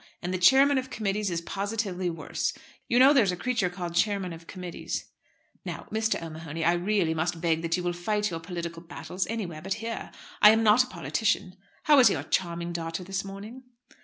[0.23, 2.53] And the Chairman of Committees is positively worse.
[2.87, 5.05] You know there's a creature called Chairman of Committees?"
[5.63, 6.19] "Now, Mr.
[6.19, 10.09] O'Mahony, I really must beg that you will fight your political battles anywhere but here.
[10.41, 11.55] I'm not a politician.
[11.83, 13.61] How is your charming daughter this morning?"